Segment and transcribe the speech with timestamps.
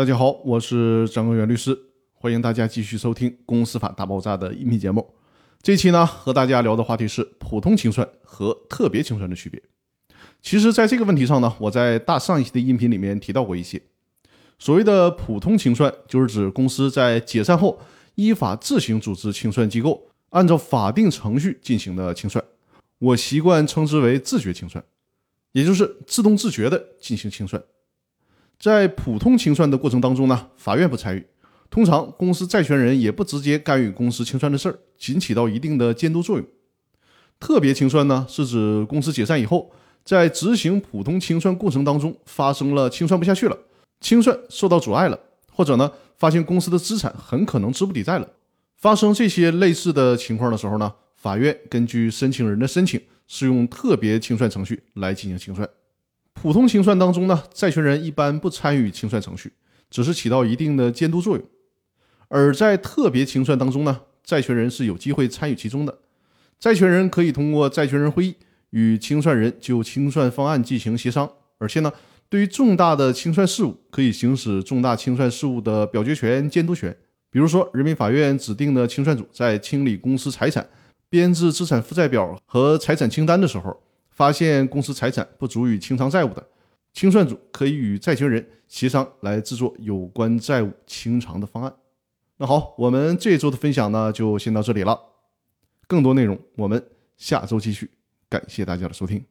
[0.00, 1.78] 大家好，我是张根源律师，
[2.14, 5.14] 欢迎大家继续收听《公司法大爆炸》的音频节目。
[5.60, 9.62] 这期呢，和大家聊的话题是普通清算和特别清算的区别。
[10.40, 13.78] 其实，在这个问题上呢，我在大上一期的音频里面提到过一些。
[14.58, 17.78] 所谓的普通清算，就是指公司在解散后
[18.14, 22.42] 依法自行组织清算机构，按照法定程序进行的清算。
[23.00, 24.82] 我习惯称之为自觉清算，
[25.52, 27.62] 也就是自动自觉的进行清算。
[28.60, 31.26] 在普通清算的过程当中呢，法院不参与，
[31.70, 36.46] 通常公司债权人也不直接干预公司清算的事儿，仅起到一定的监督作用。
[37.40, 39.72] 特别清算呢，是指公司解散以后，
[40.04, 43.56] 在执行普通清算过程当中发生了清算不下去了，
[43.98, 45.18] 清算受到阻碍了，
[45.50, 48.28] 或者呢发现公司的资产很可能资不抵债了，
[48.76, 55.66] 发生这些类似的情况的时候呢，法院根据申请人的申请，适用特别清算程序来进行清算。
[56.34, 59.52] 普通清算当中呢，债权人一般不参与清算程序，
[59.90, 61.44] 只是起到一定的监督作用；
[62.28, 65.98] 而在特别清算当中呢，债权人是有机会参与其中的。
[66.58, 68.36] 债权人可以通过债权人会议
[68.70, 71.92] 与清算人就清算方案进行协商，而且呢，
[72.30, 76.96] 对于重大的清算事务，可以行使重大清算事务的表决权、监督权。
[77.30, 80.66] 比如说，人民法院指定的清算组在清理公司财产、
[81.08, 83.82] 编制资产负债表和财产清单的时候。
[84.20, 86.46] 发现公司财产不足以清偿债务的，
[86.92, 91.74] 清算组可以与债权人协商来制作有关债务清偿的方案。
[92.36, 95.00] 那好，我们这周的分享呢就先到这里了，
[95.86, 96.84] 更多内容我们
[97.16, 97.90] 下周继续。
[98.28, 99.29] 感谢大家的收听。